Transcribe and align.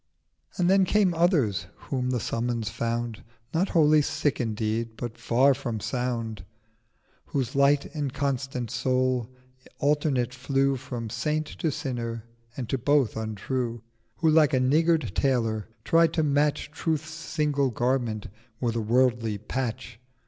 720 0.53 0.59
And 0.59 0.67
then 0.67 0.91
came 0.91 1.13
others 1.13 1.67
whom 1.75 2.09
the 2.09 2.19
summons 2.19 2.69
found 2.71 3.23
Not 3.53 3.69
wholly 3.69 4.01
sick 4.01 4.41
indeed, 4.41 4.97
but 4.97 5.15
far 5.15 5.53
from 5.53 5.79
sound: 5.79 6.43
Whose 7.27 7.55
light 7.55 7.85
inconstant 7.95 8.71
Soul 8.71 9.29
alternate 9.77 10.33
flew 10.33 10.75
From 10.75 11.11
Saint 11.11 11.45
to 11.45 11.71
Sinner, 11.71 12.25
and 12.57 12.67
to 12.69 12.79
both 12.79 13.15
untrue; 13.15 13.83
Who 14.15 14.29
like 14.31 14.55
a 14.55 14.59
niggard 14.59 15.11
Tailor, 15.13 15.67
tried 15.83 16.13
to 16.13 16.23
match 16.23 16.71
Truth's 16.71 17.11
single 17.11 17.69
Garment 17.69 18.25
with 18.59 18.75
a 18.75 18.81
worldly 18.81 19.37
Patch. 19.37 19.99